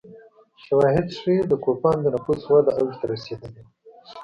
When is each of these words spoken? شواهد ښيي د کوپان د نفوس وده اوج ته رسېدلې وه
شواهد 0.63 1.07
ښيي 1.17 1.37
د 1.51 1.53
کوپان 1.63 1.97
د 2.01 2.05
نفوس 2.15 2.41
وده 2.51 2.71
اوج 2.79 2.93
ته 2.99 3.05
رسېدلې 3.13 3.61
وه 3.63 3.71